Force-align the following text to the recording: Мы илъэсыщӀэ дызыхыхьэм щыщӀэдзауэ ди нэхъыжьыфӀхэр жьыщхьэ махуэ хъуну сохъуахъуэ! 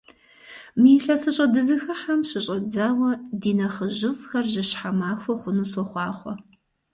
Мы 0.79 0.89
илъэсыщӀэ 0.97 1.45
дызыхыхьэм 1.53 2.21
щыщӀэдзауэ 2.29 3.11
ди 3.41 3.51
нэхъыжьыфӀхэр 3.57 4.45
жьыщхьэ 4.51 4.91
махуэ 4.99 5.35
хъуну 5.39 5.69
сохъуахъуэ! 5.71 6.33